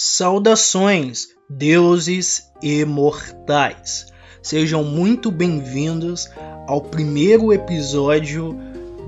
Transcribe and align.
Saudações, 0.00 1.30
deuses 1.50 2.52
imortais! 2.62 4.06
Sejam 4.40 4.84
muito 4.84 5.28
bem-vindos 5.28 6.30
ao 6.68 6.80
primeiro 6.80 7.52
episódio 7.52 8.56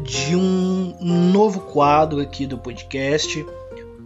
de 0.02 0.34
um 0.34 1.30
novo 1.30 1.60
quadro 1.60 2.20
aqui 2.20 2.44
do 2.44 2.58
podcast. 2.58 3.46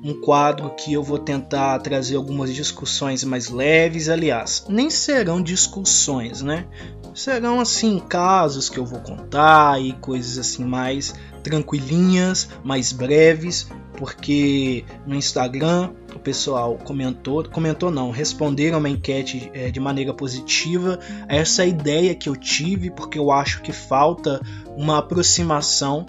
Um 0.04 0.20
quadro 0.20 0.74
que 0.76 0.92
eu 0.92 1.02
vou 1.02 1.18
tentar 1.18 1.78
trazer 1.78 2.16
algumas 2.16 2.54
discussões 2.54 3.24
mais 3.24 3.48
leves. 3.48 4.10
Aliás, 4.10 4.66
nem 4.68 4.90
serão 4.90 5.40
discussões, 5.40 6.42
né? 6.42 6.66
Serão 7.14 7.60
assim 7.60 7.98
casos 7.98 8.68
que 8.68 8.76
eu 8.78 8.84
vou 8.84 9.00
contar 9.00 9.80
e 9.80 9.94
coisas 9.94 10.36
assim 10.36 10.66
mais 10.66 11.14
tranquilinhas, 11.42 12.46
mais 12.62 12.92
breves, 12.92 13.68
porque 13.96 14.84
no 15.06 15.14
Instagram 15.14 15.90
o 16.14 16.18
pessoal 16.18 16.76
comentou, 16.76 17.44
comentou 17.44 17.90
não, 17.90 18.10
responderam 18.10 18.78
uma 18.78 18.88
enquete 18.88 19.50
é, 19.52 19.70
de 19.70 19.80
maneira 19.80 20.14
positiva 20.14 20.98
a 21.28 21.34
essa 21.34 21.66
ideia 21.66 22.14
que 22.14 22.28
eu 22.28 22.36
tive, 22.36 22.90
porque 22.90 23.18
eu 23.18 23.30
acho 23.30 23.62
que 23.62 23.72
falta 23.72 24.40
uma 24.76 24.98
aproximação 24.98 26.06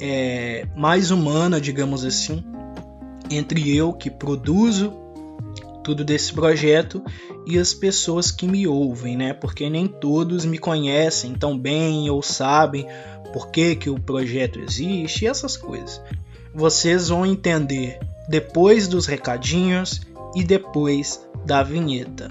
é, 0.00 0.66
mais 0.76 1.10
humana, 1.10 1.60
digamos 1.60 2.04
assim, 2.04 2.44
entre 3.30 3.76
eu 3.76 3.92
que 3.92 4.10
produzo 4.10 4.92
tudo 5.82 6.04
desse 6.04 6.32
projeto 6.32 7.02
e 7.46 7.58
as 7.58 7.72
pessoas 7.74 8.30
que 8.30 8.46
me 8.46 8.66
ouvem, 8.66 9.16
né? 9.16 9.32
Porque 9.32 9.68
nem 9.68 9.86
todos 9.86 10.44
me 10.44 10.58
conhecem 10.58 11.34
tão 11.34 11.58
bem 11.58 12.08
ou 12.10 12.22
sabem 12.22 12.86
por 13.32 13.50
que, 13.50 13.76
que 13.76 13.90
o 13.90 13.98
projeto 13.98 14.60
existe 14.60 15.24
e 15.24 15.28
essas 15.28 15.56
coisas. 15.56 16.00
Vocês 16.54 17.08
vão 17.08 17.24
entender 17.24 17.98
depois 18.30 18.86
dos 18.86 19.06
recadinhos 19.06 20.02
e 20.36 20.44
depois 20.44 21.20
da 21.44 21.64
vinheta. 21.64 22.30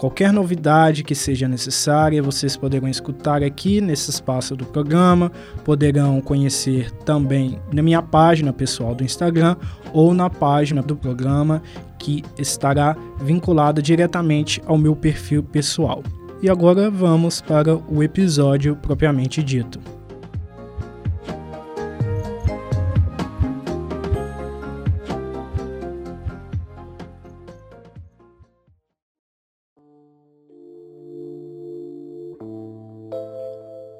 Qualquer 0.00 0.32
novidade 0.32 1.04
que 1.04 1.14
seja 1.14 1.46
necessária, 1.46 2.22
vocês 2.22 2.56
poderão 2.56 2.88
escutar 2.88 3.42
aqui 3.42 3.82
nesse 3.82 4.08
espaço 4.08 4.56
do 4.56 4.64
programa, 4.64 5.30
poderão 5.62 6.22
conhecer 6.22 6.90
também 7.04 7.58
na 7.70 7.82
minha 7.82 8.00
página 8.00 8.50
pessoal 8.50 8.94
do 8.94 9.04
Instagram 9.04 9.56
ou 9.92 10.14
na 10.14 10.30
página 10.30 10.80
do 10.80 10.96
programa 10.96 11.62
que 11.98 12.24
estará 12.38 12.96
vinculada 13.20 13.82
diretamente 13.82 14.62
ao 14.64 14.78
meu 14.78 14.96
perfil 14.96 15.42
pessoal. 15.42 16.02
E 16.40 16.48
agora 16.48 16.90
vamos 16.90 17.42
para 17.42 17.76
o 17.76 18.02
episódio 18.02 18.76
propriamente 18.76 19.42
dito. 19.42 19.99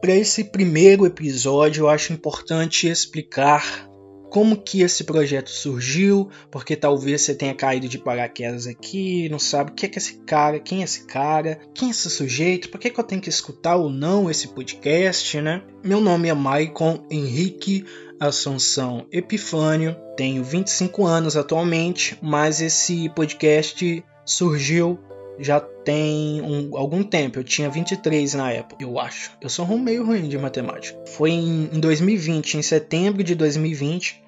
Para 0.00 0.14
esse 0.14 0.44
primeiro 0.44 1.04
episódio, 1.04 1.82
eu 1.82 1.88
acho 1.90 2.12
importante 2.12 2.88
explicar 2.88 3.86
como 4.30 4.56
que 4.56 4.80
esse 4.80 5.04
projeto 5.04 5.50
surgiu, 5.50 6.30
porque 6.50 6.74
talvez 6.74 7.20
você 7.20 7.34
tenha 7.34 7.54
caído 7.54 7.86
de 7.86 7.98
paraquedas 7.98 8.66
aqui, 8.66 9.28
não 9.28 9.38
sabe 9.38 9.72
o 9.72 9.74
que 9.74 9.84
é, 9.84 9.88
que 9.88 9.98
esse 9.98 10.20
cara, 10.20 10.58
quem 10.58 10.80
é 10.80 10.84
esse 10.84 11.04
cara, 11.04 11.60
quem 11.74 11.88
é 11.88 11.90
esse 11.90 12.08
sujeito, 12.08 12.70
por 12.70 12.80
que, 12.80 12.88
que 12.88 12.98
eu 12.98 13.04
tenho 13.04 13.20
que 13.20 13.28
escutar 13.28 13.76
ou 13.76 13.90
não 13.90 14.30
esse 14.30 14.48
podcast, 14.48 15.38
né? 15.40 15.62
Meu 15.84 16.00
nome 16.00 16.28
é 16.28 16.34
Maicon 16.34 17.04
Henrique 17.10 17.84
Assunção 18.18 19.06
Epifânio, 19.12 19.96
tenho 20.16 20.42
25 20.44 21.04
anos 21.04 21.36
atualmente, 21.36 22.16
mas 22.22 22.62
esse 22.62 23.08
podcast 23.10 24.02
surgiu 24.24 24.98
já 25.40 25.58
tem 25.58 26.40
um, 26.42 26.76
algum 26.76 27.02
tempo. 27.02 27.38
Eu 27.38 27.44
tinha 27.44 27.70
23 27.70 28.34
na 28.34 28.52
época, 28.52 28.84
eu 28.84 28.98
acho. 28.98 29.32
Eu 29.40 29.48
sou 29.48 29.66
meio 29.78 30.04
ruim 30.04 30.28
de 30.28 30.38
matemática. 30.38 31.02
Foi 31.06 31.30
em, 31.30 31.70
em 31.72 31.80
2020, 31.80 32.58
em 32.58 32.62
setembro 32.62 33.24
de 33.24 33.34
2020, 33.34 34.22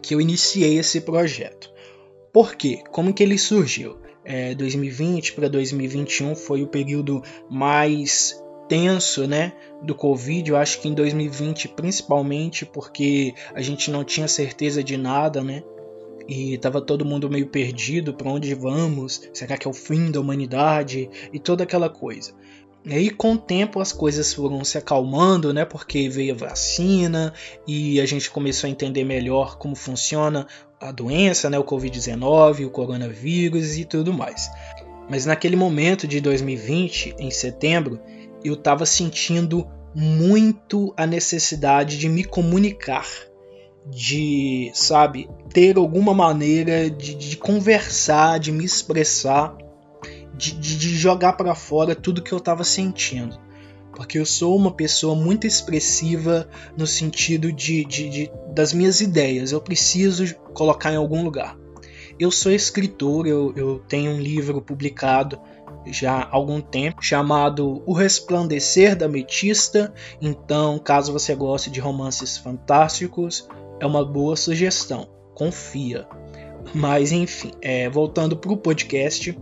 que 0.00 0.14
eu 0.14 0.20
iniciei 0.20 0.78
esse 0.78 1.00
projeto. 1.02 1.70
Por 2.32 2.54
quê? 2.54 2.82
Como 2.90 3.12
que 3.12 3.22
ele 3.22 3.36
surgiu? 3.36 3.98
É, 4.24 4.54
2020 4.54 5.32
para 5.32 5.48
2021 5.48 6.34
foi 6.34 6.62
o 6.62 6.68
período 6.68 7.22
mais 7.50 8.40
tenso, 8.68 9.26
né, 9.26 9.52
do 9.82 9.94
Covid. 9.94 10.48
Eu 10.48 10.56
acho 10.56 10.80
que 10.80 10.88
em 10.88 10.94
2020 10.94 11.68
principalmente 11.68 12.64
porque 12.64 13.34
a 13.54 13.60
gente 13.60 13.90
não 13.90 14.04
tinha 14.04 14.26
certeza 14.26 14.82
de 14.82 14.96
nada, 14.96 15.42
né? 15.42 15.62
E 16.28 16.56
tava 16.58 16.80
todo 16.80 17.04
mundo 17.04 17.30
meio 17.30 17.46
perdido 17.46 18.14
para 18.14 18.30
onde 18.30 18.54
vamos, 18.54 19.28
será 19.32 19.56
que 19.56 19.66
é 19.66 19.70
o 19.70 19.74
fim 19.74 20.10
da 20.10 20.20
humanidade 20.20 21.08
e 21.32 21.38
toda 21.38 21.64
aquela 21.64 21.88
coisa. 21.88 22.32
E 22.84 22.92
aí 22.94 23.10
com 23.10 23.34
o 23.34 23.38
tempo 23.38 23.80
as 23.80 23.92
coisas 23.92 24.34
foram 24.34 24.64
se 24.64 24.76
acalmando, 24.76 25.52
né? 25.54 25.64
Porque 25.64 26.08
veio 26.08 26.34
a 26.34 26.36
vacina 26.36 27.32
e 27.66 28.00
a 28.00 28.06
gente 28.06 28.28
começou 28.28 28.66
a 28.66 28.70
entender 28.70 29.04
melhor 29.04 29.56
como 29.56 29.76
funciona 29.76 30.48
a 30.80 30.90
doença, 30.90 31.48
né? 31.48 31.58
O 31.58 31.64
Covid-19, 31.64 32.66
o 32.66 32.70
coronavírus 32.70 33.78
e 33.78 33.84
tudo 33.84 34.12
mais. 34.12 34.50
Mas 35.08 35.26
naquele 35.26 35.54
momento 35.54 36.08
de 36.08 36.20
2020, 36.20 37.14
em 37.18 37.30
setembro, 37.30 38.00
eu 38.44 38.54
estava 38.54 38.84
sentindo 38.84 39.68
muito 39.94 40.92
a 40.96 41.06
necessidade 41.06 41.98
de 41.98 42.08
me 42.08 42.24
comunicar 42.24 43.06
de, 43.86 44.70
sabe, 44.74 45.28
ter 45.52 45.76
alguma 45.76 46.14
maneira 46.14 46.88
de, 46.88 47.14
de 47.14 47.36
conversar, 47.36 48.38
de 48.38 48.52
me 48.52 48.64
expressar, 48.64 49.56
de, 50.34 50.52
de, 50.52 50.78
de 50.78 50.96
jogar 50.96 51.34
para 51.34 51.54
fora 51.54 51.94
tudo 51.94 52.22
que 52.22 52.32
eu 52.32 52.38
estava 52.38 52.64
sentindo. 52.64 53.38
Porque 53.94 54.18
eu 54.18 54.24
sou 54.24 54.56
uma 54.56 54.72
pessoa 54.72 55.14
muito 55.14 55.46
expressiva 55.46 56.48
no 56.76 56.86
sentido 56.86 57.52
de, 57.52 57.84
de, 57.84 58.30
das 58.54 58.72
minhas 58.72 59.00
ideias. 59.00 59.52
Eu 59.52 59.60
preciso 59.60 60.34
colocar 60.54 60.92
em 60.92 60.96
algum 60.96 61.22
lugar. 61.22 61.58
Eu 62.18 62.30
sou 62.30 62.52
escritor, 62.52 63.26
eu, 63.26 63.52
eu 63.56 63.78
tenho 63.88 64.12
um 64.12 64.20
livro 64.20 64.62
publicado 64.62 65.38
já 65.86 66.20
há 66.20 66.28
algum 66.30 66.60
tempo 66.60 67.02
chamado 67.02 67.82
O 67.84 67.92
Resplandecer 67.92 68.96
da 68.96 69.08
Metista. 69.08 69.92
Então, 70.20 70.78
caso 70.78 71.12
você 71.12 71.34
goste 71.34 71.70
de 71.70 71.80
romances 71.80 72.38
fantásticos, 72.38 73.48
é 73.82 73.86
uma 73.86 74.04
boa 74.04 74.36
sugestão. 74.36 75.08
Confia. 75.34 76.06
Mas 76.72 77.10
enfim, 77.10 77.50
é, 77.60 77.90
voltando 77.90 78.36
para 78.36 78.52
o 78.52 78.56
podcast, 78.56 79.36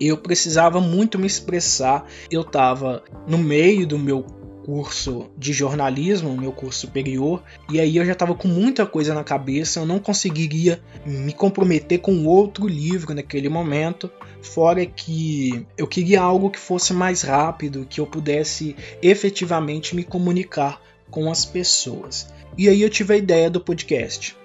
eu 0.00 0.16
precisava 0.16 0.80
muito 0.80 1.18
me 1.18 1.26
expressar. 1.26 2.06
Eu 2.30 2.42
estava 2.42 3.02
no 3.26 3.36
meio 3.36 3.84
do 3.84 3.98
meu 3.98 4.22
curso 4.64 5.28
de 5.36 5.52
jornalismo, 5.52 6.36
meu 6.36 6.52
curso 6.52 6.80
superior, 6.80 7.42
e 7.70 7.80
aí 7.80 7.96
eu 7.96 8.04
já 8.04 8.12
estava 8.12 8.34
com 8.34 8.48
muita 8.48 8.84
coisa 8.84 9.14
na 9.14 9.22
cabeça, 9.22 9.78
eu 9.78 9.86
não 9.86 10.00
conseguiria 10.00 10.80
me 11.04 11.32
comprometer 11.32 12.00
com 12.00 12.26
outro 12.26 12.66
livro 12.66 13.14
naquele 13.14 13.48
momento, 13.48 14.10
fora 14.42 14.84
que 14.84 15.64
eu 15.78 15.86
queria 15.86 16.20
algo 16.20 16.50
que 16.50 16.58
fosse 16.58 16.92
mais 16.92 17.22
rápido, 17.22 17.86
que 17.88 18.00
eu 18.00 18.06
pudesse 18.08 18.74
efetivamente 19.00 19.94
me 19.94 20.02
comunicar 20.02 20.82
com 21.12 21.30
as 21.30 21.44
pessoas. 21.44 22.26
E 22.56 22.68
aí 22.68 22.82
eu 22.82 22.90
tive 22.90 23.14
a 23.14 23.16
ideia 23.16 23.50
do 23.50 23.60
podcast. 23.60 24.36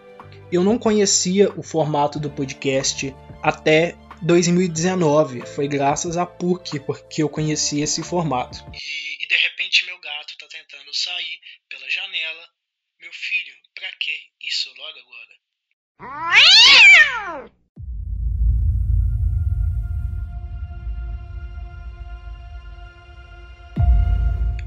Eu 0.51 0.63
não 0.63 0.77
conhecia 0.77 1.49
o 1.57 1.63
formato 1.63 2.19
do 2.19 2.29
podcast 2.29 3.15
até 3.41 3.95
2019. 4.21 5.45
Foi 5.45 5.67
graças 5.67 6.17
a 6.17 6.25
PUC 6.25 6.79
porque 6.81 7.23
eu 7.23 7.29
conheci 7.29 7.81
esse 7.81 8.03
formato. 8.03 8.59
E, 8.73 9.23
e 9.23 9.27
de 9.27 9.35
repente 9.35 9.85
meu 9.85 9.99
gato 9.99 10.35
tá 10.37 10.47
tentando 10.49 10.93
sair 10.93 11.39
pela 11.69 11.89
janela. 11.89 12.49
Meu 12.99 13.11
filho, 13.13 13.53
pra 13.73 13.89
que 13.99 14.11
isso 14.41 14.69
logo 14.77 14.99
agora? 14.99 15.31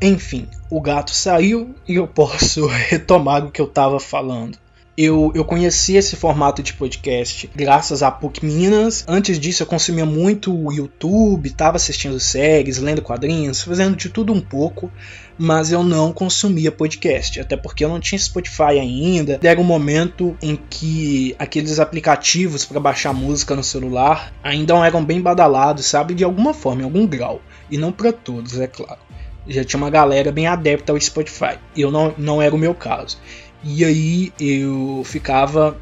Enfim, 0.06 0.46
o 0.68 0.82
gato 0.82 1.12
saiu 1.12 1.74
e 1.88 1.94
eu 1.94 2.06
posso 2.06 2.66
retomar 2.68 3.42
o 3.42 3.50
que 3.50 3.58
eu 3.58 3.64
estava 3.64 3.98
falando. 3.98 4.58
Eu, 4.98 5.32
eu 5.34 5.46
conheci 5.46 5.96
esse 5.96 6.14
formato 6.14 6.62
de 6.62 6.74
podcast 6.74 7.50
graças 7.56 8.02
a 8.02 8.10
PUC 8.10 8.44
Minas. 8.44 9.02
Antes 9.08 9.40
disso, 9.40 9.62
eu 9.62 9.66
consumia 9.66 10.04
muito 10.04 10.54
o 10.54 10.70
YouTube, 10.70 11.48
estava 11.48 11.76
assistindo 11.76 12.20
séries, 12.20 12.76
lendo 12.76 13.00
quadrinhos, 13.00 13.62
fazendo 13.62 13.96
de 13.96 14.10
tudo 14.10 14.30
um 14.30 14.42
pouco, 14.42 14.92
mas 15.38 15.72
eu 15.72 15.82
não 15.82 16.12
consumia 16.12 16.70
podcast, 16.70 17.40
até 17.40 17.56
porque 17.56 17.82
eu 17.82 17.88
não 17.88 17.98
tinha 17.98 18.18
Spotify 18.18 18.78
ainda. 18.78 19.40
Era 19.42 19.58
um 19.58 19.64
momento 19.64 20.36
em 20.42 20.54
que 20.68 21.34
aqueles 21.38 21.80
aplicativos 21.80 22.66
para 22.66 22.78
baixar 22.78 23.14
música 23.14 23.56
no 23.56 23.64
celular 23.64 24.34
ainda 24.44 24.74
eram 24.86 25.02
bem 25.02 25.20
badalados, 25.20 25.86
sabe? 25.86 26.12
De 26.12 26.22
alguma 26.22 26.52
forma, 26.52 26.82
em 26.82 26.84
algum 26.84 27.06
grau. 27.06 27.40
E 27.70 27.78
não 27.78 27.90
para 27.90 28.12
todos, 28.12 28.60
é 28.60 28.66
claro. 28.66 29.00
Já 29.46 29.64
tinha 29.64 29.78
uma 29.78 29.90
galera 29.90 30.32
bem 30.32 30.46
adepta 30.46 30.92
ao 30.92 31.00
Spotify. 31.00 31.58
Eu 31.76 31.90
não, 31.90 32.14
não 32.16 32.40
era 32.40 32.54
o 32.54 32.58
meu 32.58 32.74
caso. 32.74 33.18
E 33.62 33.84
aí 33.84 34.32
eu 34.38 35.02
ficava 35.04 35.76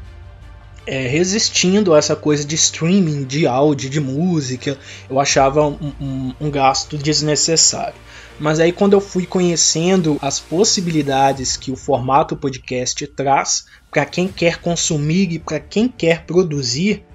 é, 0.85 1.07
resistindo 1.07 1.93
a 1.93 1.97
essa 1.97 2.15
coisa 2.15 2.45
de 2.45 2.55
streaming, 2.55 3.23
de 3.23 3.47
áudio, 3.47 3.89
de 3.89 3.99
música. 3.99 4.77
Eu 5.09 5.19
achava 5.19 5.65
um, 5.65 5.93
um, 5.99 6.33
um 6.41 6.51
gasto 6.51 6.97
desnecessário. 6.97 7.95
Mas 8.39 8.59
aí 8.59 8.71
quando 8.71 8.93
eu 8.93 9.01
fui 9.01 9.25
conhecendo 9.25 10.17
as 10.21 10.39
possibilidades 10.39 11.55
que 11.55 11.71
o 11.71 11.75
formato 11.75 12.35
podcast 12.35 13.05
traz 13.07 13.65
para 13.91 14.05
quem 14.05 14.27
quer 14.27 14.59
consumir 14.59 15.31
e 15.31 15.39
para 15.39 15.59
quem 15.59 15.87
quer 15.87 16.25
produzir, 16.25 17.05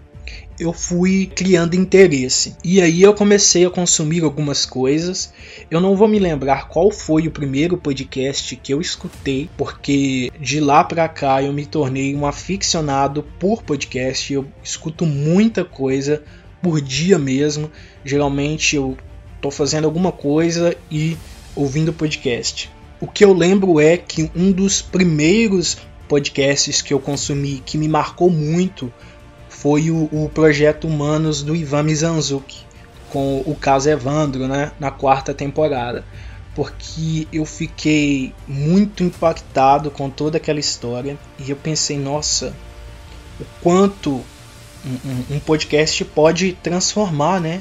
eu 0.59 0.73
fui 0.73 1.31
criando 1.35 1.75
interesse. 1.75 2.57
E 2.65 2.81
aí 2.81 3.03
eu 3.03 3.15
comecei 3.15 3.65
a 3.65 3.71
consumir 3.71 4.25
algumas 4.25 4.67
coisas. 4.67 5.33
Eu 5.71 5.81
não 5.81 5.97
vou 5.97 6.09
me 6.09 6.19
lembrar 6.19 6.69
qual 6.69 6.91
foi 6.91 7.29
o 7.29 7.31
primeiro 7.31 7.77
podcast 7.77 8.57
que 8.57 8.73
eu 8.73 8.81
escutei, 8.81 9.49
porque 9.57 10.31
de 10.41 10.61
lá 10.61 10.83
para 10.83 11.09
cá 11.09 11.43
eu 11.43 11.53
me 11.53 11.65
tornei 11.65 12.15
um 12.15 12.27
aficionado 12.27 13.23
por 13.39 13.63
podcast. 13.63 14.33
Eu 14.33 14.47
escuto 14.63 15.07
muita 15.07 15.65
coisa 15.65 16.23
por 16.63 16.81
dia 16.81 17.19
mesmo. 17.19 17.71
Geralmente 18.05 18.75
eu 18.75 18.97
tô 19.41 19.51
fazendo 19.51 19.85
alguma 19.85 20.11
coisa 20.11 20.77
e 20.91 21.17
ouvindo 21.55 21.93
podcast. 21.93 22.71
O 23.01 23.07
que 23.07 23.25
eu 23.25 23.33
lembro 23.33 23.79
é 23.79 23.97
que 23.97 24.29
um 24.35 24.51
dos 24.51 24.83
primeiros 24.83 25.77
podcasts 26.09 26.83
que 26.83 26.93
eu 26.93 26.99
consumi 26.99 27.63
que 27.65 27.79
me 27.79 27.87
marcou 27.87 28.31
muito 28.31 28.93
foi 29.61 29.91
o, 29.91 30.09
o 30.13 30.31
projeto 30.33 30.87
Humanos 30.87 31.43
do 31.43 31.55
Ivan 31.55 31.83
Mizanzuki, 31.83 32.65
com 33.11 33.43
o 33.45 33.57
caso 33.57 33.91
Evandro, 33.91 34.47
né, 34.47 34.71
na 34.79 34.91
quarta 34.91 35.35
temporada. 35.35 36.05
Porque 36.55 37.27
eu 37.33 37.45
fiquei 37.45 38.33
muito 38.47 39.03
impactado 39.03 39.91
com 39.91 40.09
toda 40.11 40.37
aquela 40.37 40.61
história 40.61 41.19
e 41.39 41.51
eu 41.51 41.57
pensei, 41.57 41.99
nossa, 41.99 42.55
o 43.41 43.45
quanto 43.61 44.25
um, 44.85 45.35
um 45.35 45.41
podcast 45.41 46.05
pode 46.05 46.53
transformar 46.63 47.41
né, 47.41 47.61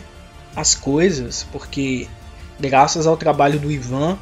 as 0.56 0.76
coisas, 0.76 1.46
porque 1.52 2.08
graças 2.60 3.08
ao 3.08 3.18
trabalho 3.18 3.60
do 3.60 3.72
Ivan, 3.72 4.18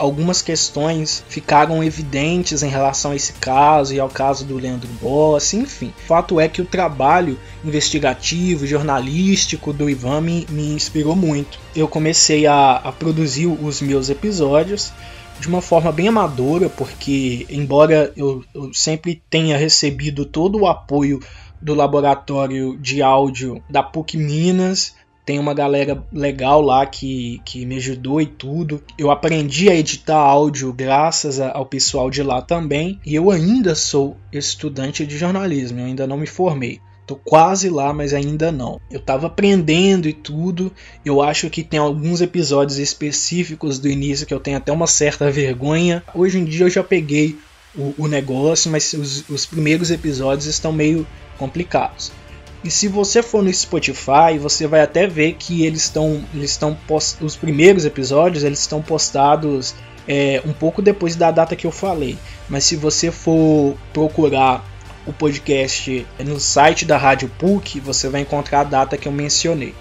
algumas 0.00 0.40
questões 0.40 1.22
ficaram 1.28 1.84
evidentes 1.84 2.62
em 2.62 2.68
relação 2.68 3.10
a 3.10 3.16
esse 3.16 3.34
caso 3.34 3.94
e 3.94 4.00
ao 4.00 4.08
caso 4.08 4.46
do 4.46 4.56
Leandro 4.56 4.88
Boss, 5.00 5.52
enfim. 5.52 5.92
Fato 6.08 6.40
é 6.40 6.48
que 6.48 6.62
o 6.62 6.64
trabalho 6.64 7.38
investigativo, 7.62 8.66
jornalístico 8.66 9.72
do 9.72 9.88
Ivan 9.90 10.22
me, 10.22 10.46
me 10.48 10.72
inspirou 10.72 11.14
muito. 11.14 11.58
Eu 11.76 11.86
comecei 11.86 12.46
a, 12.46 12.76
a 12.76 12.90
produzir 12.90 13.46
os 13.46 13.82
meus 13.82 14.08
episódios 14.08 14.90
de 15.38 15.48
uma 15.48 15.60
forma 15.60 15.92
bem 15.92 16.08
amadora, 16.08 16.68
porque 16.70 17.46
embora 17.50 18.12
eu, 18.16 18.42
eu 18.54 18.72
sempre 18.72 19.22
tenha 19.28 19.56
recebido 19.56 20.24
todo 20.24 20.60
o 20.60 20.66
apoio 20.66 21.20
do 21.60 21.74
laboratório 21.74 22.76
de 22.78 23.02
áudio 23.02 23.62
da 23.68 23.82
PUC 23.82 24.16
Minas, 24.16 24.94
tem 25.30 25.38
uma 25.38 25.54
galera 25.54 26.02
legal 26.12 26.60
lá 26.60 26.84
que, 26.84 27.40
que 27.44 27.64
me 27.64 27.76
ajudou 27.76 28.20
e 28.20 28.26
tudo. 28.26 28.82
Eu 28.98 29.12
aprendi 29.12 29.70
a 29.70 29.76
editar 29.76 30.16
áudio 30.16 30.72
graças 30.72 31.38
ao 31.38 31.64
pessoal 31.64 32.10
de 32.10 32.20
lá 32.20 32.42
também. 32.42 32.98
E 33.06 33.14
eu 33.14 33.30
ainda 33.30 33.76
sou 33.76 34.16
estudante 34.32 35.06
de 35.06 35.16
jornalismo, 35.16 35.78
eu 35.78 35.84
ainda 35.84 36.04
não 36.04 36.16
me 36.16 36.26
formei. 36.26 36.80
Tô 37.06 37.14
quase 37.14 37.68
lá, 37.70 37.92
mas 37.92 38.12
ainda 38.12 38.50
não. 38.50 38.80
Eu 38.90 38.98
tava 38.98 39.28
aprendendo 39.28 40.08
e 40.08 40.12
tudo. 40.12 40.72
Eu 41.04 41.22
acho 41.22 41.48
que 41.48 41.62
tem 41.62 41.78
alguns 41.78 42.20
episódios 42.20 42.80
específicos 42.80 43.78
do 43.78 43.88
início 43.88 44.26
que 44.26 44.34
eu 44.34 44.40
tenho 44.40 44.56
até 44.56 44.72
uma 44.72 44.88
certa 44.88 45.30
vergonha. 45.30 46.02
Hoje 46.12 46.40
em 46.40 46.44
dia 46.44 46.66
eu 46.66 46.70
já 46.70 46.82
peguei 46.82 47.38
o, 47.72 47.94
o 47.96 48.08
negócio, 48.08 48.68
mas 48.68 48.92
os, 48.94 49.28
os 49.28 49.46
primeiros 49.46 49.92
episódios 49.92 50.46
estão 50.46 50.72
meio 50.72 51.06
complicados. 51.38 52.10
E 52.62 52.70
se 52.70 52.88
você 52.88 53.22
for 53.22 53.42
no 53.42 53.52
Spotify, 53.52 54.38
você 54.38 54.66
vai 54.66 54.82
até 54.82 55.06
ver 55.06 55.34
que 55.34 55.64
eles 55.64 55.84
estão, 55.84 56.22
eles 56.34 56.50
estão 56.50 56.76
os 57.20 57.36
primeiros 57.36 57.84
episódios 57.84 58.44
eles 58.44 58.60
estão 58.60 58.82
postados 58.82 59.74
é, 60.06 60.42
um 60.44 60.52
pouco 60.52 60.82
depois 60.82 61.16
da 61.16 61.30
data 61.30 61.56
que 61.56 61.66
eu 61.66 61.70
falei. 61.70 62.18
Mas 62.48 62.64
se 62.64 62.76
você 62.76 63.10
for 63.10 63.76
procurar 63.92 64.64
o 65.06 65.12
podcast 65.12 66.06
no 66.18 66.38
site 66.38 66.84
da 66.84 66.98
Rádio 66.98 67.30
PUC, 67.38 67.80
você 67.80 68.08
vai 68.08 68.20
encontrar 68.20 68.60
a 68.60 68.64
data 68.64 68.96
que 68.96 69.08
eu 69.08 69.12
mencionei. 69.12 69.74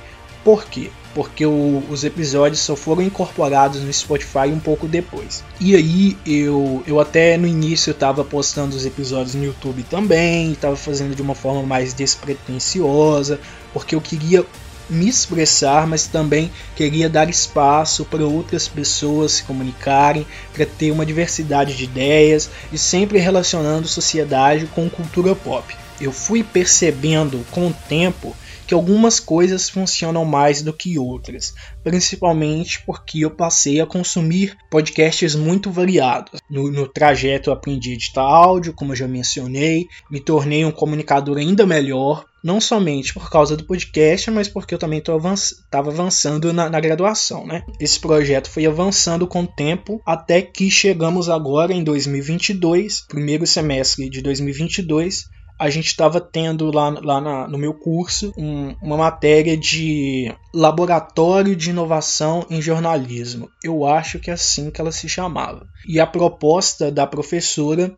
Por 0.44 0.66
quê? 0.66 0.90
porque 1.14 1.46
o, 1.46 1.84
os 1.90 2.04
episódios 2.04 2.62
só 2.62 2.76
foram 2.76 3.02
incorporados 3.02 3.82
no 3.82 3.92
Spotify 3.92 4.48
um 4.48 4.60
pouco 4.60 4.88
depois. 4.88 5.44
E 5.60 5.76
aí 5.76 6.18
eu, 6.26 6.84
eu 6.88 7.00
até 7.00 7.38
no 7.38 7.48
início 7.48 7.92
estava 7.92 8.24
postando 8.24 8.76
os 8.76 8.86
episódios 8.86 9.36
no 9.36 9.44
YouTube 9.44 9.84
também, 9.84 10.52
estava 10.52 10.76
fazendo 10.76 11.16
de 11.16 11.22
uma 11.22 11.36
forma 11.36 11.64
mais 11.64 11.94
despretensiosa, 11.94 13.40
porque 13.74 13.96
eu 13.96 14.02
queria 14.02 14.46
me 14.90 15.08
expressar, 15.08 15.86
mas 15.86 16.08
também 16.08 16.52
queria 16.76 17.08
dar 17.08 17.30
espaço 17.30 18.06
para 18.06 18.26
outras 18.26 18.68
pessoas 18.68 19.34
se 19.34 19.44
comunicarem, 19.44 20.26
para 20.54 20.66
ter 20.66 20.92
uma 20.92 21.06
diversidade 21.06 21.76
de 21.76 21.84
ideias 21.84 22.50
e 22.72 22.78
sempre 22.78 23.20
relacionando 23.20 23.88
sociedade 23.88 24.66
com 24.68 24.90
cultura 24.90 25.36
pop. 25.36 25.76
Eu 26.02 26.12
fui 26.12 26.44
percebendo 26.44 27.46
com 27.52 27.68
o 27.68 27.76
tempo 27.88 28.36
que 28.70 28.76
algumas 28.76 29.20
coisas 29.20 29.68
funcionam 29.68 30.24
mais 30.24 30.62
do 30.62 30.72
que 30.72 31.00
outras, 31.00 31.56
principalmente 31.84 32.84
porque 32.86 33.26
eu 33.26 33.32
passei 33.32 33.82
a 33.82 33.86
consumir 33.88 34.56
podcasts 34.70 35.34
muito 35.34 35.72
variados. 35.72 36.40
No, 36.48 36.70
no 36.70 36.88
trajeto 36.88 37.50
eu 37.50 37.54
aprendi 37.56 37.90
a 37.90 37.94
editar 37.94 38.22
áudio, 38.22 38.72
como 38.72 38.92
eu 38.92 38.96
já 38.96 39.08
mencionei, 39.08 39.88
me 40.08 40.20
tornei 40.20 40.64
um 40.64 40.72
comunicador 40.72 41.40
ainda 41.40 41.66
melhor, 41.66 42.28
não 42.44 42.62
somente 42.62 43.12
por 43.12 43.28
causa 43.32 43.58
do 43.58 43.64
podcast, 43.64 44.30
mas 44.30 44.48
porque 44.48 44.76
eu 44.76 44.80
também 44.80 45.00
estava 45.00 45.90
avançando 45.90 46.54
na, 46.54 46.70
na, 46.70 46.80
graduação, 46.80 47.48
né? 47.48 47.64
Esse 47.80 48.00
projeto 48.00 48.52
foi 48.52 48.68
avançando 48.68 49.26
com 49.26 49.42
o 49.42 49.48
tempo 49.48 50.00
até 50.06 50.44
que 50.44 50.70
chegamos 50.70 51.28
agora 51.28 51.74
em 51.74 51.84
2022, 51.84 53.08
primeiro 53.08 53.48
semestre 53.48 54.08
de 54.12 54.22
2022, 54.22 55.28
a 55.60 55.70
gente 55.70 55.88
estava 55.88 56.22
tendo 56.22 56.72
lá, 56.72 56.90
lá 56.90 57.20
na, 57.20 57.48
no 57.48 57.58
meu 57.58 57.74
curso 57.74 58.34
um, 58.38 58.74
uma 58.82 58.96
matéria 58.96 59.58
de 59.58 60.34
laboratório 60.54 61.54
de 61.54 61.72
inovação 61.72 62.46
em 62.50 62.62
jornalismo. 62.62 63.50
Eu 63.62 63.86
acho 63.86 64.20
que 64.20 64.32
é 64.32 64.34
assim 64.34 64.72
que 64.72 64.80
ela 64.80 64.94
se 64.94 65.10
chamava. 65.10 65.68
E 65.86 66.00
a 66.00 66.08
proposta 66.08 66.90
da 66.90 67.06
professora 67.06 67.94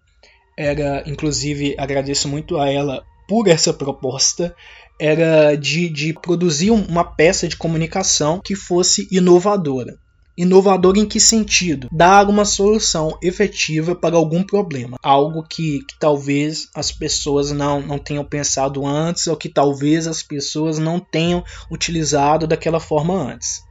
era, 0.57 1.03
inclusive, 1.05 1.75
agradeço 1.77 2.27
muito 2.27 2.57
a 2.57 2.67
ela 2.67 3.03
por 3.27 3.47
essa 3.47 3.71
proposta, 3.71 4.55
era 4.99 5.55
de, 5.55 5.87
de 5.87 6.13
produzir 6.13 6.71
uma 6.71 7.03
peça 7.03 7.47
de 7.47 7.55
comunicação 7.55 8.41
que 8.43 8.55
fosse 8.55 9.07
inovadora. 9.11 9.97
Inovador 10.37 10.97
em 10.97 11.05
que 11.05 11.19
sentido? 11.19 11.87
Dar 11.91 12.29
uma 12.29 12.45
solução 12.45 13.17
efetiva 13.21 13.95
para 13.95 14.15
algum 14.15 14.43
problema. 14.43 14.97
Algo 15.03 15.43
que, 15.43 15.79
que, 15.79 15.99
talvez 15.99 16.69
as 16.73 16.91
pessoas 16.91 17.51
não, 17.51 17.81
não 17.81 17.99
tenham 17.99 18.23
pensado 18.23 18.85
antes, 18.85 19.27
ou 19.27 19.35
que 19.35 19.49
talvez 19.49 20.07
as 20.07 20.23
pessoas 20.23 20.79
não 20.79 20.99
tenham 20.99 21.43
utilizado 21.69 22.47
daquela 22.47 22.79
forma 22.79 23.13
antes. 23.13 23.61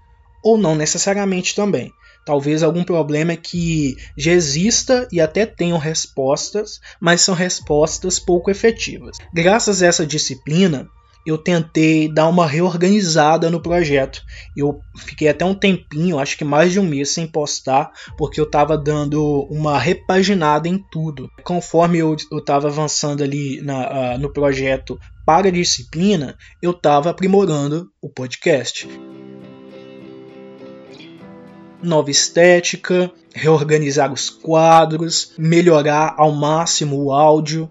Ou 0.43 0.57
não 0.57 0.75
necessariamente 0.75 1.55
também. 1.55 1.93
Talvez 2.25 2.63
algum 2.63 2.85
problema 2.85 3.35
que 3.35 3.97
já 4.17 4.33
exista 4.33 5.09
e 5.11 5.21
até 5.21 5.47
tenham 5.47 5.79
respostas, 5.79 6.81
mas 7.01 7.23
são 7.23 7.35
respostas 7.35 8.19
pouco 8.19 8.51
efetivas. 8.51 9.17
Graças 9.33 9.83
a 9.83 9.87
essa 9.87 10.07
disciplina, 10.07 10.89
eu 11.27 11.37
tentei 11.37 12.09
dar 12.13 12.29
uma 12.29 12.47
reorganizada 12.47 13.51
no 13.51 13.61
projeto. 13.61 14.23
Eu 14.57 14.81
fiquei 14.97 15.29
até 15.29 15.45
um 15.45 15.55
tempinho, 15.55 16.19
acho 16.19 16.37
que 16.37 16.45
mais 16.45 16.73
de 16.73 16.81
um 16.81 16.87
mês 16.87 17.11
sem 17.11 17.27
postar, 17.27 17.93
porque 18.17 18.41
eu 18.41 18.45
estava 18.45 18.77
dando 18.77 19.47
uma 19.51 19.79
repaginada 19.79 20.69
em 20.69 20.79
tudo. 20.91 21.31
Conforme 21.45 21.99
eu 21.99 22.15
estava 22.15 22.69
avançando 22.69 23.23
ali 23.23 23.61
na, 23.61 24.15
uh, 24.15 24.19
no 24.19 24.33
projeto 24.33 24.99
para 25.27 25.49
a 25.49 25.53
disciplina, 25.53 26.37
eu 26.61 26.73
estava 26.73 27.11
aprimorando 27.11 27.91
o 28.01 28.09
podcast. 28.09 28.89
Nova 31.83 32.11
estética, 32.11 33.11
reorganizar 33.35 34.13
os 34.13 34.29
quadros, 34.29 35.33
melhorar 35.39 36.15
ao 36.19 36.33
máximo 36.33 37.03
o 37.03 37.13
áudio. 37.13 37.71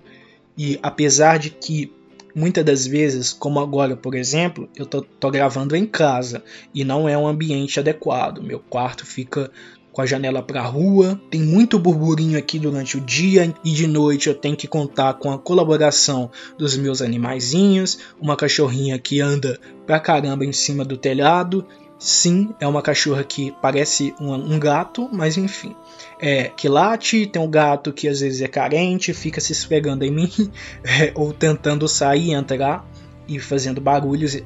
E 0.57 0.79
apesar 0.81 1.37
de 1.37 1.51
que 1.51 1.93
Muitas 2.35 2.63
das 2.63 2.85
vezes, 2.85 3.33
como 3.33 3.59
agora, 3.59 3.95
por 3.95 4.15
exemplo, 4.15 4.69
eu 4.75 4.85
tô, 4.85 5.01
tô 5.01 5.31
gravando 5.31 5.75
em 5.75 5.85
casa 5.85 6.43
e 6.73 6.83
não 6.83 7.09
é 7.09 7.17
um 7.17 7.27
ambiente 7.27 7.79
adequado. 7.79 8.41
Meu 8.41 8.59
quarto 8.59 9.05
fica 9.05 9.51
com 9.91 10.01
a 10.01 10.05
janela 10.05 10.41
para 10.41 10.61
a 10.61 10.65
rua, 10.65 11.19
tem 11.29 11.41
muito 11.41 11.79
burburinho 11.79 12.37
aqui 12.37 12.59
durante 12.59 12.97
o 12.97 13.01
dia 13.01 13.53
e 13.65 13.71
de 13.71 13.87
noite 13.87 14.29
eu 14.29 14.35
tenho 14.35 14.55
que 14.55 14.67
contar 14.67 15.15
com 15.15 15.31
a 15.31 15.37
colaboração 15.37 16.29
dos 16.57 16.77
meus 16.77 17.01
animaizinhos, 17.01 17.99
uma 18.21 18.35
cachorrinha 18.35 18.99
que 18.99 19.19
anda 19.19 19.59
pra 19.85 19.99
caramba 19.99 20.45
em 20.45 20.53
cima 20.53 20.85
do 20.85 20.95
telhado. 20.95 21.65
Sim, 21.99 22.55
é 22.59 22.65
uma 22.67 22.81
cachorra 22.81 23.23
que 23.23 23.53
parece 23.61 24.15
um, 24.19 24.33
um 24.33 24.57
gato, 24.57 25.09
mas 25.11 25.37
enfim 25.37 25.75
é, 26.19 26.51
que 26.55 26.67
late, 26.67 27.25
tem 27.25 27.41
um 27.41 27.49
gato 27.49 27.93
que 27.93 28.07
às 28.07 28.19
vezes 28.19 28.41
é 28.41 28.47
carente, 28.47 29.13
fica 29.13 29.39
se 29.39 29.53
esfregando 29.53 30.03
em 30.03 30.11
mim, 30.11 30.29
é, 30.83 31.11
ou 31.15 31.33
tentando 31.33 31.87
sair 31.87 32.27
e 32.27 32.33
entrar 32.33 32.85
e 33.27 33.39
fazendo 33.39 33.79
barulhos 33.79 34.37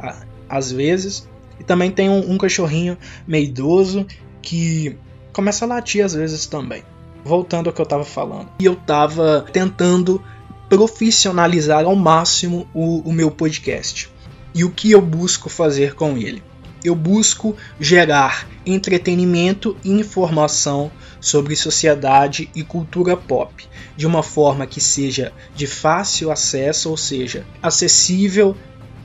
às 0.48 0.72
vezes. 0.72 1.28
E 1.60 1.64
também 1.64 1.90
tem 1.90 2.10
um, 2.10 2.32
um 2.32 2.38
cachorrinho 2.38 2.98
meio 3.28 3.46
idoso 3.46 4.06
que 4.42 4.96
começa 5.32 5.66
a 5.66 5.68
latir 5.68 6.06
às 6.06 6.14
vezes 6.14 6.46
também. 6.46 6.84
Voltando 7.26 7.68
ao 7.68 7.74
que 7.74 7.82
eu 7.82 7.86
estava 7.86 8.04
falando. 8.04 8.50
E 8.60 8.66
eu 8.66 8.74
estava 8.74 9.46
tentando 9.52 10.22
profissionalizar 10.70 11.86
ao 11.86 11.96
máximo 11.96 12.68
o, 12.74 13.00
o 13.00 13.14
meu 13.14 13.32
podcast. 13.32 14.12
E 14.54 14.64
o 14.64 14.70
que 14.70 14.92
eu 14.92 15.02
busco 15.02 15.50
fazer 15.50 15.96
com 15.96 16.18
ele? 16.18 16.44
Eu 16.84 16.96
busco 16.96 17.56
gerar 17.80 18.48
entretenimento 18.66 19.78
e 19.84 19.92
informação 19.92 20.92
sobre 21.20 21.56
sociedade 21.56 22.50
e 22.54 22.64
cultura 22.64 23.16
pop, 23.16 23.66
de 23.96 24.06
uma 24.06 24.22
forma 24.22 24.68
que 24.68 24.82
seja 24.82 25.32
de 25.56 25.66
fácil 25.66 26.30
acesso, 26.30 26.90
ou 26.90 26.98
seja, 26.98 27.46
acessível, 27.62 28.56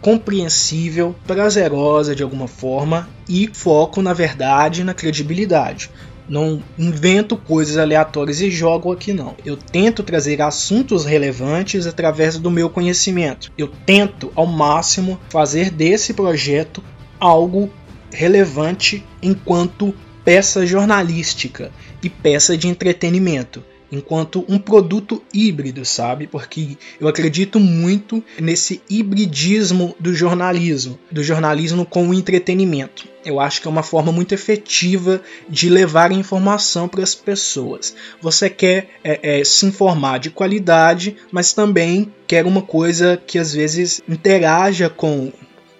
compreensível, 0.00 1.14
prazerosa 1.26 2.14
de 2.14 2.22
alguma 2.22 2.48
forma 2.48 3.08
e 3.28 3.48
foco 3.52 4.02
na 4.02 4.12
verdade 4.12 4.80
e 4.80 4.84
na 4.84 4.94
credibilidade. 4.94 5.90
Não 6.28 6.62
invento 6.78 7.36
coisas 7.36 7.78
aleatórias 7.78 8.40
e 8.40 8.50
jogo 8.50 8.92
aqui 8.92 9.14
não. 9.14 9.34
Eu 9.46 9.56
tento 9.56 10.02
trazer 10.02 10.42
assuntos 10.42 11.06
relevantes 11.06 11.86
através 11.86 12.36
do 12.36 12.50
meu 12.50 12.68
conhecimento. 12.68 13.50
Eu 13.56 13.68
tento 13.86 14.30
ao 14.34 14.46
máximo 14.46 15.18
fazer 15.30 15.70
desse 15.70 16.12
projeto 16.12 16.82
algo 17.20 17.70
relevante 18.12 19.04
enquanto 19.22 19.94
peça 20.24 20.66
jornalística 20.66 21.72
e 22.02 22.10
peça 22.10 22.56
de 22.56 22.68
entretenimento, 22.68 23.64
enquanto 23.90 24.44
um 24.48 24.58
produto 24.58 25.22
híbrido, 25.32 25.84
sabe? 25.84 26.26
Porque 26.26 26.76
eu 27.00 27.08
acredito 27.08 27.58
muito 27.58 28.22
nesse 28.38 28.82
hibridismo 28.90 29.96
do 29.98 30.14
jornalismo, 30.14 30.98
do 31.10 31.22
jornalismo 31.22 31.86
com 31.86 32.08
o 32.08 32.14
entretenimento. 32.14 33.08
Eu 33.24 33.40
acho 33.40 33.60
que 33.60 33.68
é 33.68 33.70
uma 33.70 33.82
forma 33.82 34.12
muito 34.12 34.32
efetiva 34.32 35.20
de 35.48 35.68
levar 35.68 36.12
informação 36.12 36.88
para 36.88 37.02
as 37.02 37.14
pessoas. 37.14 37.94
Você 38.20 38.48
quer 38.48 38.88
é, 39.02 39.40
é, 39.40 39.44
se 39.44 39.66
informar 39.66 40.18
de 40.18 40.30
qualidade, 40.30 41.16
mas 41.32 41.52
também 41.52 42.12
quer 42.26 42.46
uma 42.46 42.62
coisa 42.62 43.20
que 43.26 43.38
às 43.38 43.52
vezes 43.52 44.02
interaja 44.08 44.88
com 44.88 45.32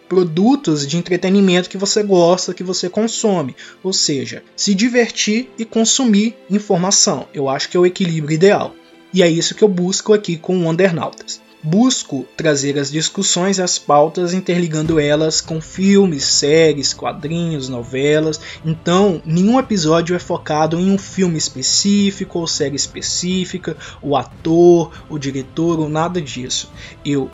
produtos 0.09 0.87
de 0.87 0.97
entretenimento 0.97 1.69
que 1.69 1.77
você 1.77 2.03
gosta, 2.03 2.55
que 2.55 2.65
você 2.65 2.89
consome, 2.89 3.55
ou 3.83 3.93
seja, 3.93 4.43
se 4.57 4.75
divertir 4.75 5.51
e 5.59 5.65
consumir 5.65 6.37
informação. 6.51 7.27
Eu 7.35 7.49
acho 7.49 7.69
que 7.69 7.77
é 7.77 7.81
o 7.81 7.87
equilíbrio 7.87 8.35
ideal. 8.35 8.75
E 9.13 9.23
é 9.23 9.29
isso 9.29 9.55
que 9.55 9.65
eu 9.65 9.69
busco 9.69 10.13
aqui 10.13 10.37
com 10.37 10.57
o 10.59 10.69
Undernautas. 10.69 11.41
Busco 11.61 12.25
trazer 12.37 12.79
as 12.79 12.89
discussões 12.89 13.59
e 13.59 13.63
as 13.63 13.79
pautas 13.79 14.33
interligando 14.33 15.01
elas 15.01 15.41
com 15.41 15.61
filmes, 15.61 16.25
séries, 16.25 16.95
quadrinhos, 16.95 17.69
novelas. 17.69 18.41
Então, 18.65 19.21
nenhum 19.25 19.59
episódio 19.59 20.15
é 20.15 20.21
focado 20.21 20.79
em 20.79 20.93
um 20.93 20.97
filme 20.97 21.37
específico 21.37 22.39
ou 22.39 22.47
série 22.47 22.77
específica, 22.77 23.77
o 24.01 24.17
ator, 24.17 24.93
o 25.09 25.19
diretor 25.19 25.81
ou 25.81 25.89
nada 25.89 26.23
disso. 26.23 26.71
Eu 27.05 27.29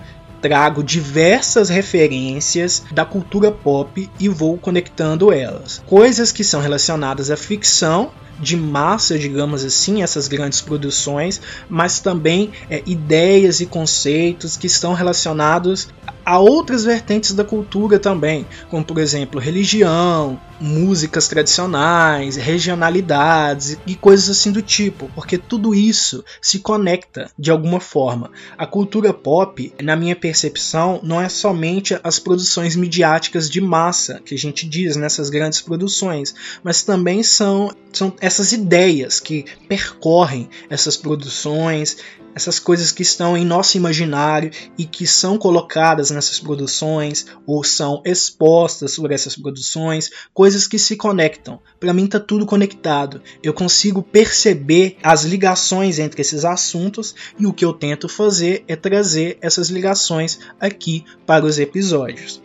trago 0.45 0.85
diversas 0.85 1.71
referências 1.71 2.83
da 2.93 3.03
cultura 3.03 3.51
pop 3.51 4.11
e 4.21 4.29
vou 4.29 4.59
conectando 4.59 5.33
elas. 5.33 5.83
Coisas 5.87 6.31
que 6.31 6.45
são 6.45 6.61
relacionadas 6.61 7.31
à 7.31 7.37
ficção 7.37 8.11
de 8.39 8.55
massa, 8.55 9.19
digamos 9.19 9.65
assim, 9.65 10.03
essas 10.03 10.29
grandes 10.29 10.61
produções, 10.61 11.41
mas 11.67 11.99
também 11.99 12.53
é, 12.69 12.83
ideias 12.85 13.61
e 13.61 13.65
conceitos 13.65 14.55
que 14.55 14.67
estão 14.67 14.93
relacionados 14.93 15.89
a 16.25 16.39
outras 16.39 16.85
vertentes 16.85 17.33
da 17.35 17.45
cultura 17.45 17.99
também, 17.99 18.47
como 18.71 18.85
por 18.85 18.99
exemplo 18.99 19.41
religião, 19.41 20.41
músicas 20.61 21.29
tradicionais, 21.29 22.37
regionalidades 22.37 23.77
e 23.87 23.95
coisas 23.95 24.31
assim 24.31 24.53
do 24.53 24.63
tipo, 24.63 25.11
porque 25.15 25.37
tudo 25.37 25.75
isso 25.75 26.25
se 26.41 26.61
conecta 26.61 27.31
de 27.39 27.51
alguma 27.51 27.81
forma. 27.81 28.31
A 28.57 28.67
cultura 28.67 29.13
pop, 29.13 29.73
na 29.83 29.97
minha 29.97 30.17
percepção, 30.17 31.01
não 31.03 31.21
é 31.21 31.29
somente 31.29 31.99
as 32.03 32.19
produções 32.19 32.77
midiáticas 32.77 33.51
de 33.51 33.61
massa 33.61 34.21
que 34.25 34.35
a 34.35 34.39
gente 34.39 34.69
diz 34.69 34.97
nessas 34.97 35.29
grandes 35.29 35.61
produções, 35.61 36.35
mas 36.63 36.83
também 36.83 37.23
são, 37.23 37.71
são 37.93 38.13
essas 38.21 38.53
ideias 38.53 39.21
que 39.21 39.45
percorrem 39.69 40.49
essas 40.71 40.97
produções, 40.97 41.97
essas 42.35 42.59
coisas 42.59 42.91
que 42.91 43.03
estão 43.03 43.37
em 43.37 43.45
nosso 43.45 43.77
imaginário 43.77 44.51
e 44.77 44.85
que 44.85 45.07
são 45.07 45.39
colocadas 45.39 46.11
nessas 46.11 46.41
produções 46.41 47.27
ou 47.47 47.63
são 47.63 48.03
expostas 48.05 48.93
sobre 48.93 49.15
essas 49.15 49.37
produções, 49.37 50.11
coisas 50.33 50.67
que 50.67 50.79
se 50.79 50.97
conectam. 50.97 51.61
Para 51.79 51.93
mim 51.93 52.07
tá 52.07 52.19
tudo 52.19 52.47
conectado. 52.47 53.23
Eu 53.43 53.55
consigo 53.55 54.03
perceber 54.03 54.97
as 55.03 55.25
ligações 55.25 55.99
entre 55.99 56.21
esses 56.21 56.45
assuntos 56.45 57.15
e 57.39 57.47
o 57.47 57.53
que 57.53 57.65
eu 57.65 57.73
tento 57.73 58.09
fazer 58.09 58.65
é 58.67 58.75
trazer 58.75 59.39
essas 59.41 59.69
ligações 59.69 60.39
aqui 60.59 61.05
para 61.27 61.45
os 61.45 61.59
episódios. 61.59 62.43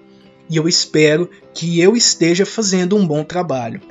E 0.50 0.58
eu 0.58 0.68
espero 0.68 1.30
que 1.54 1.80
eu 1.80 1.96
esteja 1.96 2.46
fazendo 2.46 2.96
um 2.96 3.06
bom 3.06 3.24
trabalho. 3.24 3.82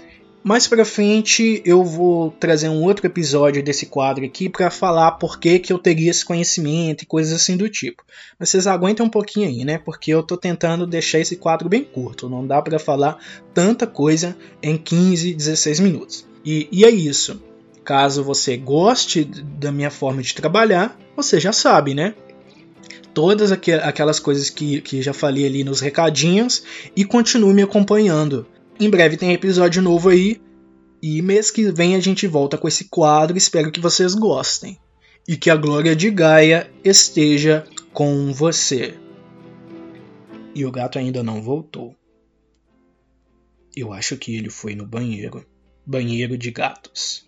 Mais 0.49 0.67
para 0.67 0.83
frente 0.83 1.61
eu 1.63 1.85
vou 1.85 2.31
trazer 2.31 2.71
um 2.71 2.83
outro 2.83 3.05
episódio 3.05 3.63
desse 3.63 3.85
quadro 3.85 4.25
aqui 4.25 4.49
para 4.49 4.71
falar 4.71 5.13
por 5.13 5.39
que, 5.39 5.59
que 5.59 5.71
eu 5.71 5.79
teria 5.79 6.11
esse 6.11 6.25
conhecimento 6.25 7.03
e 7.03 7.07
coisas 7.07 7.35
assim 7.35 7.55
do 7.55 7.69
tipo. 7.69 8.03
Mas 8.39 8.49
vocês 8.49 8.67
aguentem 8.67 9.05
um 9.05 9.11
pouquinho 9.11 9.47
aí, 9.47 9.63
né? 9.63 9.77
Porque 9.77 10.11
eu 10.11 10.23
tô 10.23 10.39
tentando 10.39 10.87
deixar 10.87 11.19
esse 11.19 11.37
quadro 11.37 11.69
bem 11.69 11.85
curto. 11.85 12.31
Não 12.31 12.47
dá 12.47 12.63
para 12.63 12.79
falar 12.79 13.19
tanta 13.53 13.87
coisa 13.87 14.35
em 14.63 14.79
15, 14.79 15.35
16 15.35 15.81
minutos. 15.81 16.27
E, 16.43 16.67
e 16.73 16.83
é 16.83 16.91
isso. 16.91 17.43
Caso 17.85 18.25
você 18.25 18.57
goste 18.57 19.25
da 19.27 19.71
minha 19.71 19.91
forma 19.91 20.23
de 20.23 20.35
trabalhar, 20.35 20.99
você 21.15 21.39
já 21.39 21.53
sabe, 21.53 21.93
né? 21.93 22.15
todas 23.13 23.51
aquelas 23.51 24.21
coisas 24.21 24.49
que, 24.49 24.81
que 24.81 25.03
já 25.03 25.13
falei 25.13 25.45
ali 25.45 25.65
nos 25.65 25.81
recadinhos 25.81 26.63
e 26.95 27.05
continue 27.05 27.53
me 27.53 27.63
acompanhando. 27.63 28.47
Em 28.81 28.89
breve 28.89 29.17
tem 29.17 29.33
episódio 29.33 29.83
novo 29.83 30.09
aí. 30.09 30.41
E 31.03 31.21
mês 31.21 31.51
que 31.51 31.71
vem 31.73 31.97
a 31.97 32.01
gente 32.01 32.27
volta 32.29 32.57
com 32.57 32.69
esse 32.69 32.85
quadro. 32.85 33.37
Espero 33.37 33.73
que 33.73 33.81
vocês 33.81 34.15
gostem. 34.15 34.79
E 35.27 35.37
que 35.37 35.51
a 35.51 35.57
glória 35.57 35.97
de 35.97 36.11
Gaia 36.11 36.71
esteja 36.85 37.67
com 37.93 38.33
você. 38.33 38.95
E 40.55 40.65
o 40.65 40.71
gato 40.71 40.99
ainda 40.99 41.23
não 41.23 41.43
voltou. 41.43 41.95
Eu 43.77 43.93
acho 43.93 44.17
que 44.17 44.37
ele 44.37 44.49
foi 44.49 44.75
no 44.75 44.87
banheiro. 44.87 45.45
banheiro 45.85 46.39
de 46.39 46.51
gatos. 46.51 47.28